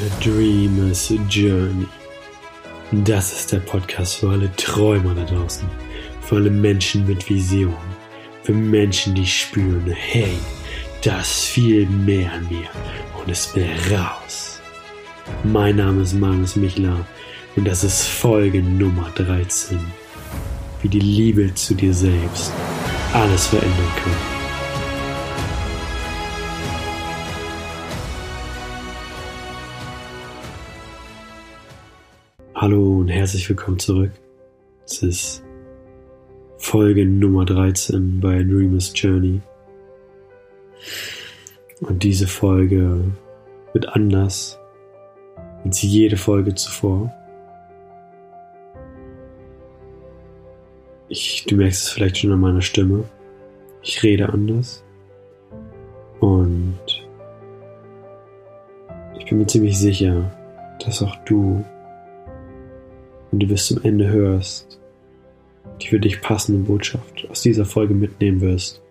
[0.00, 1.86] A Dreamer's Journey.
[3.04, 5.68] Das ist der Podcast für alle Träumer da draußen.
[6.22, 7.76] Für alle Menschen mit Visionen.
[8.42, 10.38] Für Menschen, die spüren, hey,
[11.04, 12.68] da ist viel mehr an mir
[13.20, 14.62] und es will raus.
[15.44, 17.04] Mein Name ist Magnus Michler
[17.56, 19.78] und das ist Folge Nummer 13.
[20.80, 22.52] Wie die Liebe zu dir selbst
[23.12, 24.39] alles verändern kann.
[32.60, 34.10] Hallo und herzlich willkommen zurück.
[34.84, 35.42] Es ist
[36.58, 39.40] Folge Nummer 13 bei Dreamers Journey.
[41.80, 43.02] Und diese Folge
[43.72, 44.58] wird anders
[45.64, 47.10] als jede Folge zuvor.
[51.08, 53.04] Ich, du merkst es vielleicht schon an meiner Stimme.
[53.80, 54.84] Ich rede anders.
[56.20, 56.78] Und
[59.18, 60.30] ich bin mir ziemlich sicher,
[60.84, 61.64] dass auch du
[63.32, 64.80] und du bis zum Ende hörst,
[65.80, 68.82] die für dich passende Botschaft aus dieser Folge mitnehmen wirst.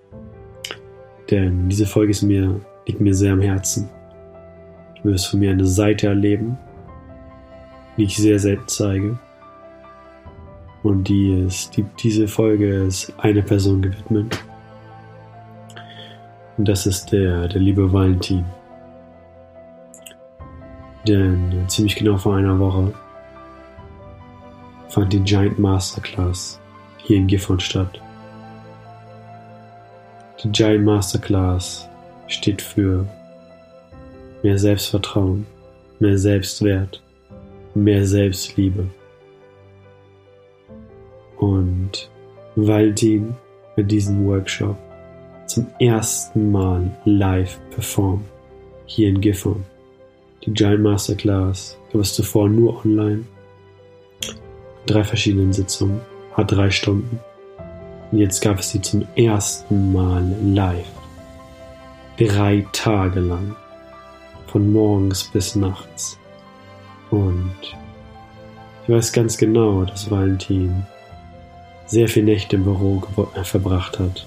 [1.30, 3.90] Denn diese Folge ist mir, liegt mir sehr am Herzen.
[5.02, 6.58] Du wirst von mir eine Seite erleben,
[7.98, 9.20] die ich sehr selten zeige.
[10.82, 14.40] Und die ist, die, diese Folge ist eine Person gewidmet.
[16.58, 18.46] Und das ist der, der liebe Valentin.
[21.08, 22.94] Denn ziemlich genau vor einer Woche
[24.90, 26.60] fand die Giant Masterclass
[26.98, 28.02] hier in Gifhorn statt.
[30.44, 31.88] Die Giant Masterclass
[32.28, 33.06] steht für
[34.44, 35.46] mehr Selbstvertrauen,
[36.00, 37.02] mehr Selbstwert,
[37.76, 38.88] mehr Selbstliebe.
[41.38, 42.10] Und
[42.56, 43.36] Valentin
[43.76, 44.78] mit diesem Workshop
[45.46, 48.26] zum ersten Mal live performt
[48.86, 49.64] hier in Gifhorn.
[50.46, 53.26] Die Giant Masterclass gab es zuvor nur online
[54.86, 56.02] drei verschiedenen Sitzungen,
[56.34, 57.20] hat drei Stunden.
[58.12, 60.88] Und jetzt gab es sie zum ersten Mal live.
[62.18, 63.56] Drei Tage lang.
[64.48, 66.18] Von morgens bis nachts.
[67.12, 67.56] Und
[68.84, 70.86] ich weiß ganz genau, dass Valentin
[71.86, 73.04] sehr viele Nächte im Büro
[73.36, 74.26] äh, verbracht hat.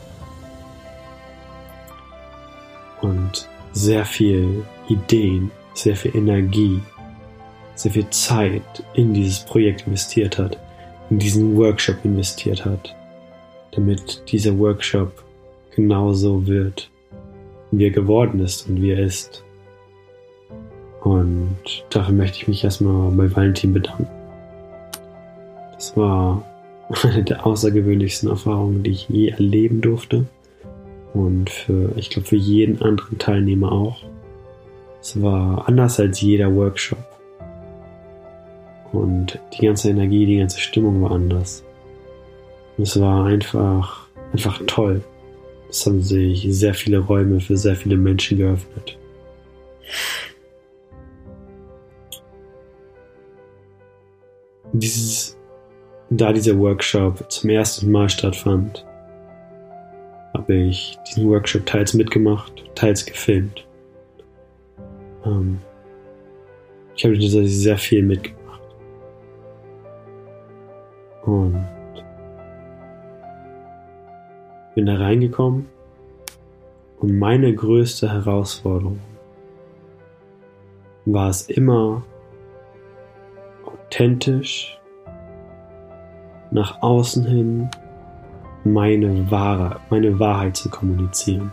[3.01, 6.81] Und sehr viel Ideen, sehr viel Energie
[7.75, 8.63] sehr viel Zeit
[8.95, 10.59] in dieses Projekt investiert hat,
[11.11, 12.95] in diesen Workshop investiert hat,
[13.73, 15.25] damit dieser Workshop
[15.75, 16.91] genauso wird,
[17.71, 19.43] wie er geworden ist und wie er ist.
[21.01, 21.57] Und
[21.91, 24.07] dafür möchte ich mich erstmal bei Valentin bedanken.
[25.75, 26.45] Das war
[27.03, 30.27] eine der außergewöhnlichsten Erfahrungen, die ich je erleben durfte.
[31.13, 33.99] Und für, ich glaube, für jeden anderen Teilnehmer auch.
[35.01, 37.05] Es war anders als jeder Workshop.
[38.93, 41.65] Und die ganze Energie, die ganze Stimmung war anders.
[42.79, 45.03] es war einfach, einfach toll.
[45.71, 48.99] Es haben sich sehr viele Räume für sehr viele Menschen geöffnet.
[54.75, 55.39] Dieses,
[56.11, 58.85] da dieser Workshop zum ersten Mal stattfand,
[60.35, 63.67] habe ich diesen Workshop teils mitgemacht, teils gefilmt.
[65.25, 65.59] Ähm,
[66.97, 68.42] ich habe sehr viel mitgemacht.
[74.75, 75.69] Bin da reingekommen
[77.01, 79.01] und meine größte Herausforderung
[81.05, 82.03] war es immer
[83.65, 84.79] authentisch
[86.51, 87.69] nach außen hin
[88.65, 91.53] meine wahre, meine Wahrheit zu kommunizieren.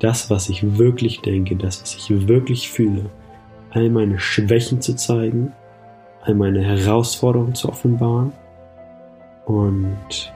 [0.00, 3.06] Das, was ich wirklich denke, das, was ich wirklich fühle,
[3.70, 5.52] all meine Schwächen zu zeigen,
[6.22, 8.32] all meine Herausforderungen zu offenbaren
[9.46, 10.32] und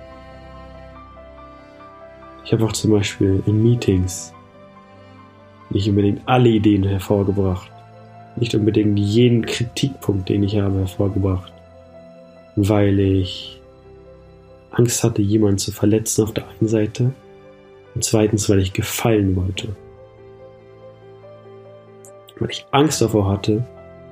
[2.45, 4.33] ich habe auch zum Beispiel in Meetings
[5.71, 7.71] nicht unbedingt alle Ideen hervorgebracht,
[8.37, 11.53] nicht unbedingt jeden Kritikpunkt, den ich habe, hervorgebracht,
[12.57, 13.61] weil ich
[14.71, 17.13] Angst hatte, jemanden zu verletzen auf der einen Seite
[17.95, 19.69] und zweitens, weil ich gefallen wollte.
[22.39, 23.65] Weil ich Angst davor hatte,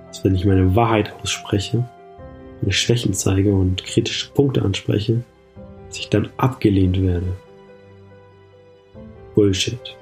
[0.09, 1.89] dass wenn ich meine Wahrheit ausspreche,
[2.61, 5.23] meine Schwächen zeige und kritische Punkte anspreche,
[5.89, 7.27] dass ich dann abgelehnt werde.
[9.35, 9.97] Bullshit.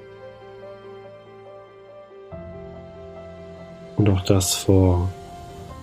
[3.97, 5.09] Und auch das vor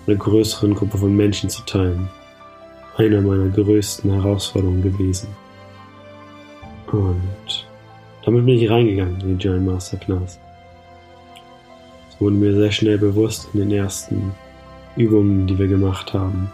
[0.07, 2.09] einer größeren Gruppe von Menschen zu teilen,
[2.97, 5.29] einer meiner größten Herausforderungen gewesen.
[6.91, 7.67] Und
[8.25, 10.39] damit bin ich reingegangen in die Giant Masterclass.
[12.09, 14.33] Das wurde mir sehr schnell bewusst in den ersten
[14.97, 16.51] Übungen, die wir gemacht haben.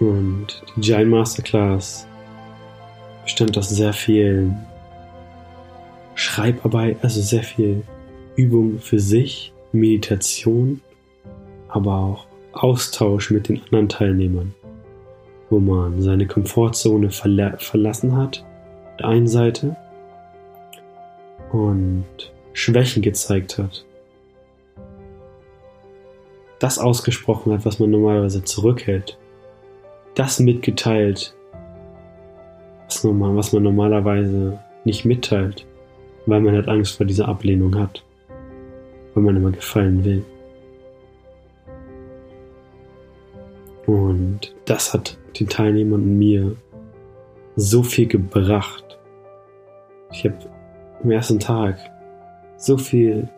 [0.00, 2.06] Und die Giant Masterclass
[3.32, 4.54] bestand aus sehr viel
[6.14, 7.82] Schreibarbeit, also sehr viel
[8.36, 10.82] Übung für sich, Meditation,
[11.68, 14.54] aber auch Austausch mit den anderen Teilnehmern,
[15.48, 18.44] wo man seine Komfortzone verla verlassen hat,
[18.90, 19.76] auf der einen Seite,
[21.52, 22.04] und
[22.52, 23.86] Schwächen gezeigt hat.
[26.58, 29.16] Das ausgesprochen hat, was man normalerweise zurückhält.
[30.14, 31.34] Das mitgeteilt,
[32.92, 35.66] was, normal, was man normalerweise nicht mitteilt,
[36.26, 38.04] weil man halt Angst vor dieser Ablehnung hat,
[39.14, 40.24] weil man immer gefallen will.
[43.86, 46.56] Und das hat den Teilnehmern und mir
[47.56, 48.98] so viel gebracht.
[50.12, 50.38] Ich habe
[51.02, 51.78] am ersten Tag
[52.56, 53.28] so viel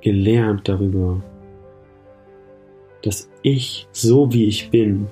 [0.00, 1.20] gelernt darüber,
[3.02, 5.08] dass ich, so wie ich bin,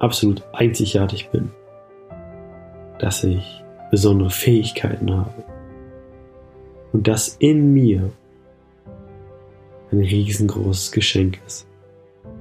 [0.00, 1.50] absolut einzigartig bin.
[2.98, 5.44] Dass ich besondere Fähigkeiten habe.
[6.92, 8.10] Und dass in mir
[9.92, 11.66] ein riesengroßes Geschenk ist.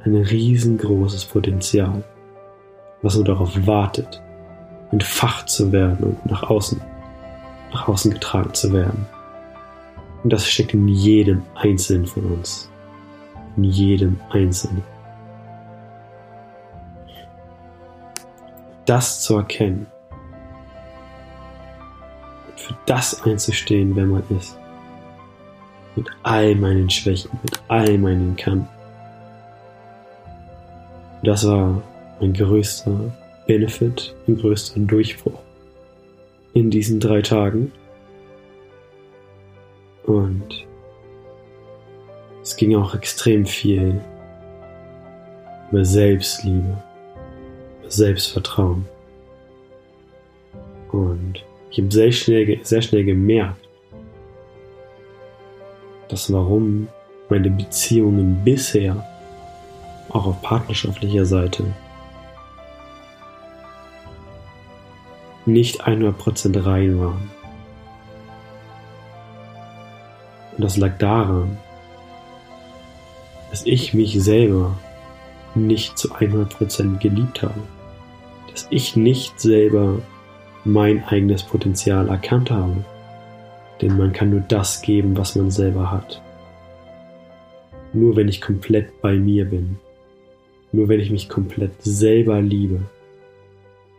[0.04, 2.04] Ein riesengroßes Potenzial,
[3.02, 4.22] was nur darauf wartet,
[4.92, 6.82] entfacht zu werden und nach außen,
[7.72, 9.06] nach außen getragen zu werden.
[10.24, 12.70] Und das steckt in jedem Einzelnen von uns.
[13.58, 14.84] In jedem Einzelnen.
[18.90, 19.86] Das zu erkennen.
[22.50, 24.58] Und für das einzustehen, wer man ist.
[25.96, 28.68] Mit all meinen Schwächen, mit all meinen Kanten.
[31.22, 31.84] Das war
[32.20, 33.16] mein größter
[33.46, 35.40] Benefit, mein größter Durchbruch
[36.56, 37.72] in diesen drei Tagen.
[40.08, 40.66] Und
[42.42, 44.02] es ging auch extrem viel
[45.70, 46.84] über Selbstliebe,
[47.90, 48.86] Selbstvertrauen.
[50.92, 53.68] Und ich habe sehr schnell, sehr schnell gemerkt,
[56.08, 56.88] dass warum
[57.30, 59.06] meine Beziehungen bisher,
[60.10, 61.64] auch auf partnerschaftlicher Seite,
[65.46, 67.30] nicht 100% rein waren.
[70.58, 71.58] Und das lag daran,
[73.50, 74.78] dass ich mich selber
[75.56, 77.62] nicht zu 100% geliebt habe.
[78.52, 80.02] Dass ich nicht selber
[80.66, 82.84] mein eigenes Potenzial erkannt habe.
[83.82, 86.22] Denn man kann nur das geben, was man selber hat.
[87.94, 89.78] Nur wenn ich komplett bei mir bin.
[90.72, 92.82] Nur wenn ich mich komplett selber liebe.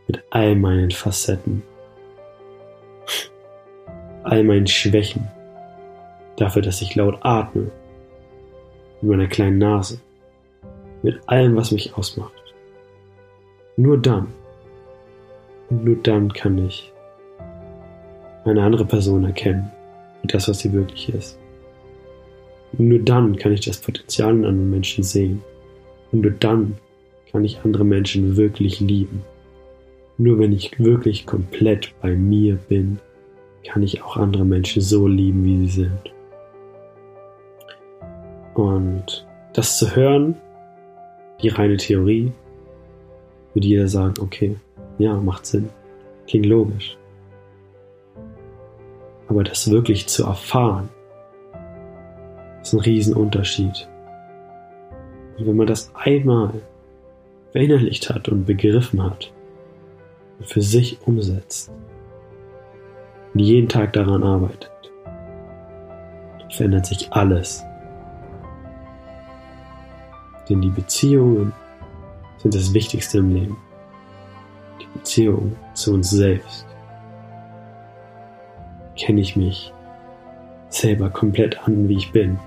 [0.06, 1.62] Mit all meinen Facetten.
[4.22, 5.28] All meinen Schwächen
[6.40, 7.70] dafür, dass ich laut atme,
[9.00, 10.00] mit meiner kleinen Nase,
[11.02, 12.32] mit allem, was mich ausmacht.
[13.76, 14.28] Nur dann,
[15.70, 16.92] nur dann kann ich
[18.44, 19.70] eine andere Person erkennen
[20.22, 21.38] und das, was sie wirklich ist.
[22.72, 25.42] Und nur dann kann ich das Potenzial in anderen Menschen sehen.
[26.12, 26.76] Und nur dann
[27.30, 29.22] kann ich andere Menschen wirklich lieben.
[30.18, 32.98] Nur wenn ich wirklich komplett bei mir bin,
[33.64, 36.12] kann ich auch andere Menschen so lieben, wie sie sind.
[38.54, 40.36] Und das zu hören,
[41.42, 42.32] die reine Theorie,
[43.54, 44.56] würde jeder sagen, okay,
[45.00, 45.70] ja, macht Sinn,
[46.26, 46.96] klingt logisch.
[49.28, 50.88] Aber das wirklich zu erfahren,
[52.62, 53.88] ist ein Riesenunterschied.
[55.38, 56.52] Und wenn man das einmal
[57.52, 59.32] verinnerlicht hat und begriffen hat
[60.38, 61.70] und für sich umsetzt
[63.34, 64.70] und jeden Tag daran arbeitet,
[66.50, 67.64] verändert sich alles
[70.50, 71.52] denn die Beziehungen
[72.38, 73.56] sind das Wichtigste im Leben.
[74.80, 76.66] Die Beziehung zu uns selbst.
[78.96, 79.72] Kenne ich mich
[80.68, 82.38] selber komplett an, wie ich bin?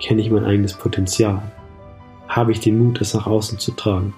[0.00, 1.40] Kenne ich mein eigenes Potenzial?
[2.28, 4.12] Habe ich den Mut, es nach außen zu tragen?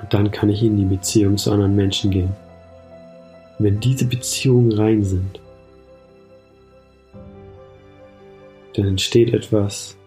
[0.00, 2.34] Und dann kann ich in die Beziehung zu anderen Menschen gehen.
[3.58, 5.40] wenn diese Beziehungen rein sind,
[8.74, 9.97] dann entsteht etwas.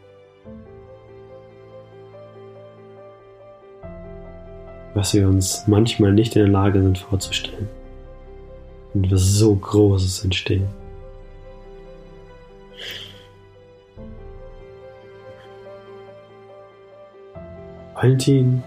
[5.02, 7.68] Was wir uns manchmal nicht in der Lage sind vorzustellen.
[8.94, 10.62] Und was so Großes entsteht.
[17.96, 18.62] Valentin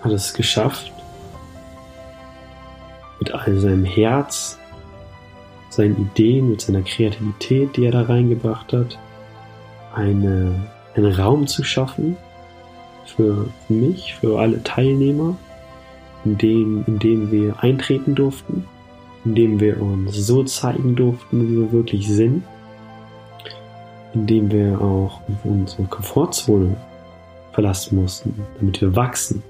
[0.00, 0.90] hat es geschafft,
[3.20, 4.58] mit all seinem Herz,
[5.70, 8.98] seinen Ideen, mit seiner Kreativität, die er da reingebracht hat,
[9.94, 10.56] eine,
[10.96, 12.16] einen Raum zu schaffen
[13.06, 15.36] für mich, für alle Teilnehmer,
[16.24, 18.64] in dem, in dem wir eintreten durften,
[19.24, 22.42] in dem wir uns so zeigen durften, wie wir wirklich sind,
[24.14, 26.76] in dem wir auch unsere Komfortzone
[27.52, 29.42] verlassen mussten, damit wir wachsen.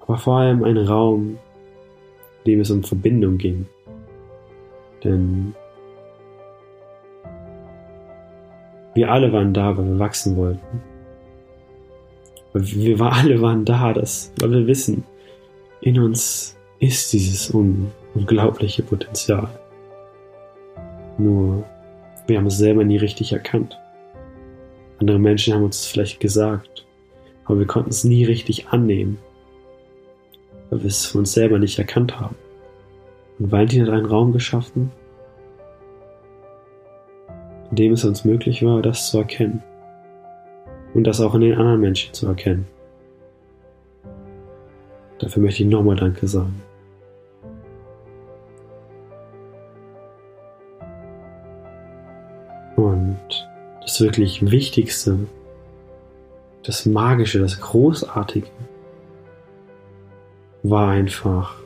[0.00, 1.38] Aber vor allem ein Raum,
[2.44, 3.66] in dem es um Verbindung ging.
[5.02, 5.54] Denn
[8.94, 10.93] wir alle waren da, weil wir wachsen wollten.
[12.56, 15.02] Wir alle waren da, das, weil wir wissen,
[15.80, 19.48] in uns ist dieses un unglaubliche Potenzial.
[21.18, 21.64] Nur,
[22.28, 23.76] wir haben es selber nie richtig erkannt.
[24.98, 26.86] Andere Menschen haben uns es vielleicht gesagt,
[27.44, 29.18] aber wir konnten es nie richtig annehmen,
[30.70, 32.36] weil wir es für uns selber nicht erkannt haben.
[33.40, 34.92] Und Valentin hat einen Raum geschaffen,
[37.70, 39.60] in dem es uns möglich war, das zu erkennen.
[40.94, 42.66] Und das auch in den anderen Menschen zu erkennen.
[45.18, 46.62] Dafür möchte ich nochmal Danke sagen.
[52.76, 53.48] Und
[53.82, 55.18] das wirklich Wichtigste,
[56.62, 58.46] das Magische, das Großartige
[60.62, 61.56] war einfach,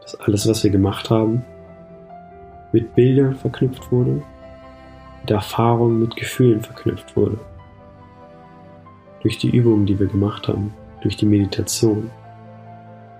[0.00, 1.44] dass alles, was wir gemacht haben,
[2.72, 4.22] mit Bildern verknüpft wurde,
[5.22, 7.38] mit Erfahrungen, mit Gefühlen verknüpft wurde.
[9.22, 12.10] Durch die Übungen, die wir gemacht haben, durch die Meditation,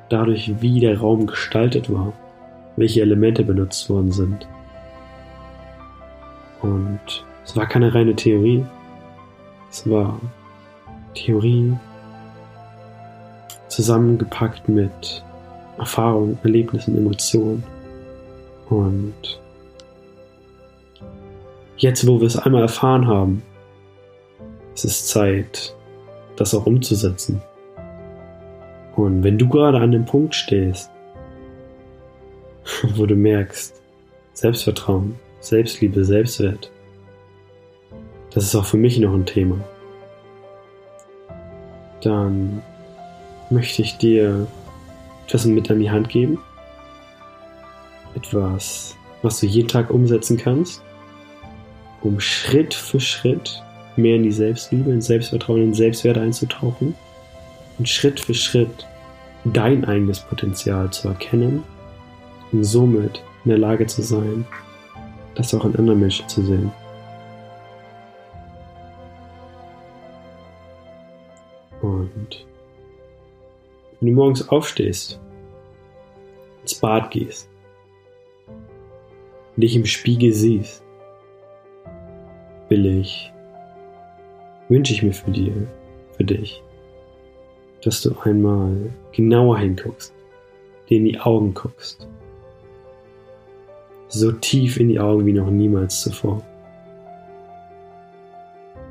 [0.08, 2.12] dadurch, wie der Raum gestaltet war,
[2.76, 4.46] welche Elemente benutzt worden sind.
[6.60, 8.64] Und es war keine reine Theorie,
[9.70, 10.20] es war
[11.14, 11.72] Theorie
[13.68, 15.24] zusammengepackt mit
[15.78, 17.64] Erfahrungen, Erlebnissen, Emotionen.
[18.68, 19.40] Und
[21.82, 23.42] jetzt, wo wir es einmal erfahren haben,
[24.74, 25.74] ist es Zeit,
[26.36, 27.42] das auch umzusetzen.
[28.94, 30.90] Und wenn du gerade an dem Punkt stehst,
[32.94, 33.82] wo du merkst,
[34.32, 36.70] Selbstvertrauen, Selbstliebe, Selbstwert,
[38.30, 39.58] das ist auch für mich noch ein Thema,
[42.00, 42.62] dann
[43.50, 44.46] möchte ich dir
[45.26, 46.38] etwas mit an die Hand geben.
[48.14, 50.82] Etwas, was du jeden Tag umsetzen kannst,
[52.02, 53.62] um Schritt für Schritt
[53.96, 56.94] mehr in die Selbstliebe, in Selbstvertrauen, in Selbstwert einzutauchen
[57.78, 58.86] und Schritt für Schritt
[59.44, 61.62] dein eigenes Potenzial zu erkennen
[62.52, 64.46] und somit in der Lage zu sein,
[65.34, 66.70] das auch in anderen Menschen zu sehen.
[71.80, 72.46] Und
[74.00, 75.20] wenn du morgens aufstehst,
[76.62, 77.48] ins Bad gehst,
[79.56, 80.82] dich im Spiegel siehst,
[82.72, 83.30] will ich,
[84.70, 85.52] wünsche ich mir für dir,
[86.16, 86.62] für dich,
[87.82, 90.14] dass du einmal genauer hinguckst,
[90.88, 92.08] dir in die Augen guckst.
[94.08, 96.42] So tief in die Augen wie noch niemals zuvor.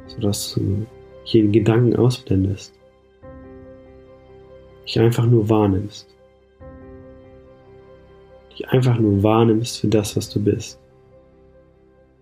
[0.05, 0.85] Sodass du
[1.25, 2.73] jeden Gedanken ausblendest.
[4.85, 6.07] Dich einfach nur wahrnimmst.
[8.51, 10.79] Dich einfach nur wahrnimmst für das, was du bist.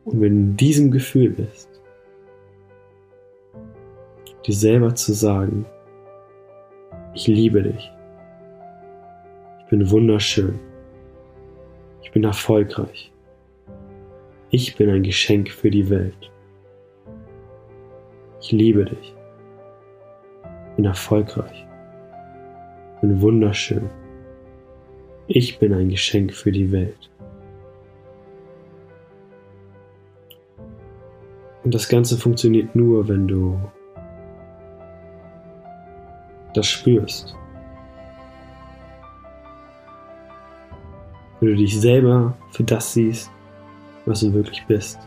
[0.09, 1.69] Und wenn du in diesem Gefühl bist,
[4.45, 5.67] dir selber zu sagen,
[7.13, 7.91] ich liebe dich.
[9.59, 10.59] Ich bin wunderschön.
[12.01, 13.11] Ich bin erfolgreich.
[14.49, 16.31] Ich bin ein Geschenk für die Welt.
[18.41, 19.15] Ich liebe dich.
[20.69, 21.67] Ich bin erfolgreich.
[22.95, 23.87] Ich bin wunderschön.
[25.27, 27.11] Ich bin ein Geschenk für die Welt.
[31.69, 33.59] Und das Ganze funktioniert nur, wenn du
[36.55, 37.35] das spürst.
[41.39, 43.29] Wenn du dich selber für das siehst,
[44.07, 44.97] was du wirklich bist.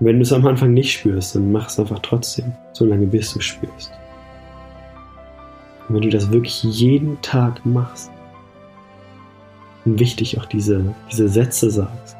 [0.00, 3.32] Und wenn du es am Anfang nicht spürst, dann mach es einfach trotzdem, solange bis
[3.32, 3.92] du spürst.
[5.88, 8.10] Und wenn du das wirklich jeden Tag machst,
[9.84, 12.16] und wichtig auch diese, diese Sätze sagst,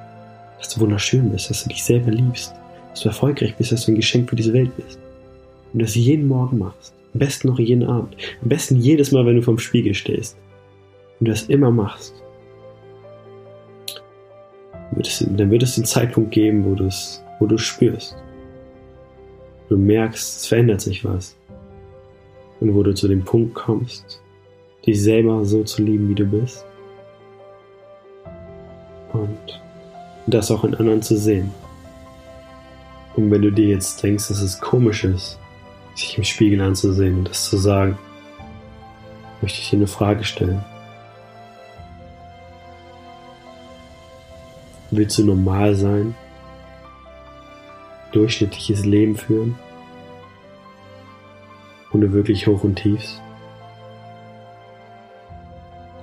[0.60, 2.54] dass du wunderschön bist, dass du dich selber liebst,
[2.90, 5.00] dass du erfolgreich bist, dass du ein Geschenk für diese Welt bist
[5.72, 9.36] und das jeden Morgen machst, am besten noch jeden Abend, am besten jedes Mal, wenn
[9.36, 10.36] du vorm Spiegel stehst
[11.18, 12.14] und du das immer machst,
[15.20, 18.16] dann wird es den Zeitpunkt geben, wo du es, wo du spürst.
[19.68, 21.36] Du merkst, es verändert sich was.
[22.60, 24.20] und wo du zu dem Punkt kommst,
[24.86, 26.66] dich selber so zu lieben, wie du bist.
[30.30, 31.52] Das auch in anderen zu sehen.
[33.16, 35.38] Und wenn du dir jetzt denkst, dass es komisch ist,
[35.94, 37.98] sich im Spiegel anzusehen und das zu sagen,
[39.42, 40.64] möchte ich dir eine Frage stellen.
[44.90, 46.14] Willst du normal sein?
[48.12, 49.56] Durchschnittliches Leben führen?
[51.92, 53.20] Ohne wirklich Hoch und Tiefs?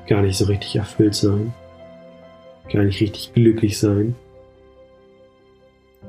[0.08, 1.54] Gar nicht so richtig erfüllt sein?
[2.72, 4.16] Gar nicht richtig glücklich sein?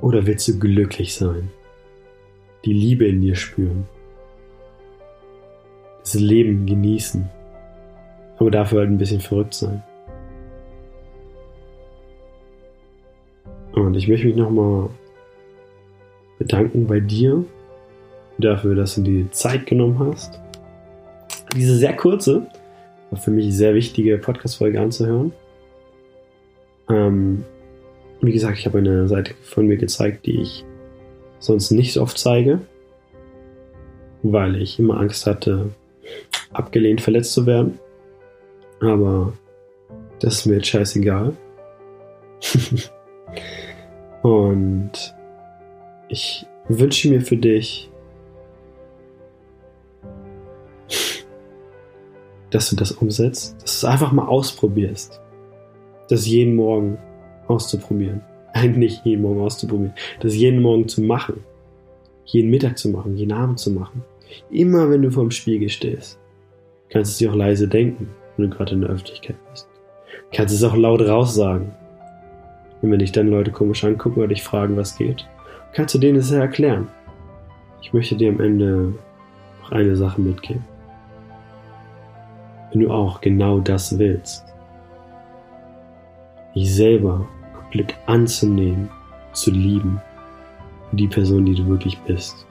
[0.00, 1.50] Oder willst du glücklich sein?
[2.64, 3.86] Die Liebe in dir spüren?
[6.00, 7.28] Das Leben genießen?
[8.38, 9.82] Aber dafür halt ein bisschen verrückt sein?
[13.72, 14.88] Und ich möchte mich nochmal
[16.38, 17.44] bedanken bei dir
[18.38, 20.40] dafür, dass du dir Zeit genommen hast,
[21.54, 22.46] diese sehr kurze,
[23.10, 25.32] aber für mich sehr wichtige Podcast-Folge anzuhören.
[26.90, 27.44] Ähm,
[28.20, 30.64] wie gesagt, ich habe eine Seite von mir gezeigt, die ich
[31.38, 32.60] sonst nicht so oft zeige,
[34.22, 35.70] weil ich immer Angst hatte,
[36.52, 37.78] abgelehnt, verletzt zu werden.
[38.80, 39.32] Aber
[40.20, 41.36] das ist mir jetzt scheißegal.
[44.22, 44.92] Und
[46.08, 47.90] ich wünsche mir für dich,
[52.50, 55.20] dass du das umsetzt, dass du es einfach mal ausprobierst.
[56.08, 56.98] Das jeden Morgen
[57.46, 58.22] auszuprobieren.
[58.54, 59.94] Nein, nicht jeden Morgen auszuprobieren.
[60.20, 61.44] Das jeden Morgen zu machen.
[62.24, 64.02] Jeden Mittag zu machen, jeden Abend zu machen.
[64.50, 66.18] Immer wenn du vor dem Spiegel stehst,
[66.90, 69.66] kannst du es dir auch leise denken, wenn du gerade in der Öffentlichkeit bist.
[70.32, 71.72] Kannst es auch laut raus sagen.
[72.82, 75.26] Und wenn dich dann Leute komisch angucken oder dich fragen, was geht,
[75.72, 76.88] kannst du denen das ja erklären.
[77.82, 78.94] Ich möchte dir am Ende
[79.62, 80.64] noch eine Sache mitgeben.
[82.70, 84.44] Wenn du auch genau das willst,
[86.58, 88.90] dich selber komplett anzunehmen,
[89.32, 90.00] zu lieben,
[90.92, 92.46] die Person, die du wirklich bist,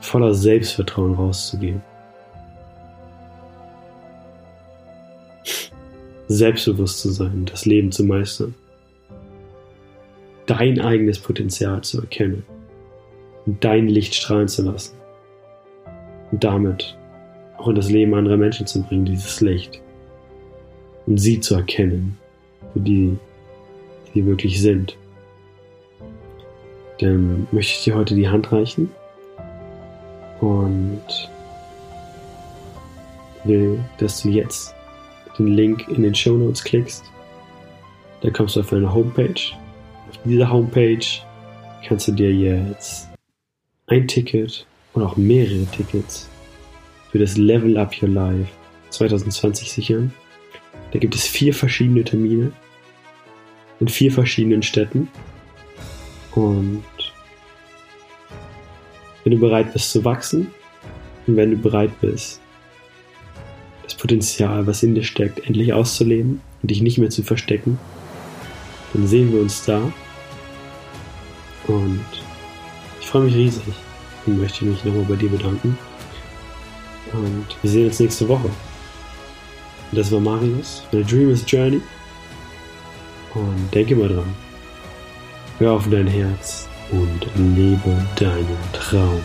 [0.00, 1.80] voller Selbstvertrauen rauszugehen,
[6.28, 8.54] selbstbewusst zu sein, das Leben zu meistern,
[10.46, 12.44] dein eigenes Potenzial zu erkennen.
[13.46, 14.96] Und dein Licht strahlen zu lassen.
[16.32, 16.98] Und damit
[17.58, 19.80] auch in das Leben anderer Menschen zu bringen, dieses Licht
[21.06, 22.18] und sie zu erkennen,
[22.72, 23.16] für die
[24.12, 24.96] sie wirklich sind.
[27.00, 28.90] Dann möchte ich dir heute die Hand reichen
[30.40, 31.02] und
[33.44, 34.74] will, dass du jetzt
[35.38, 37.04] den Link in den Show Notes klickst.
[38.22, 39.40] Dann kommst du auf eine Homepage.
[40.08, 41.06] Auf dieser Homepage
[41.86, 43.08] kannst du dir jetzt
[43.86, 46.28] ein Ticket oder auch mehrere Tickets
[47.10, 48.50] für das Level Up Your Life
[48.90, 50.12] 2020 sichern.
[50.92, 52.52] Da gibt es vier verschiedene Termine
[53.80, 55.08] in vier verschiedenen Städten.
[56.34, 56.84] Und
[59.24, 60.48] wenn du bereit bist zu wachsen
[61.26, 62.40] und wenn du bereit bist,
[63.82, 67.78] das Potenzial, was in dir steckt, endlich auszuleben und dich nicht mehr zu verstecken,
[68.92, 69.92] dann sehen wir uns da.
[71.66, 72.04] Und
[73.00, 73.74] ich freue mich riesig
[74.26, 75.76] und möchte mich nochmal bei dir bedanken.
[77.12, 78.50] Und wir sehen uns nächste Woche.
[79.92, 81.80] Das war Marius von der Dreamers Journey.
[83.34, 84.34] Und denke mal dran.
[85.58, 89.22] Hör auf dein Herz und lebe deinen Traum.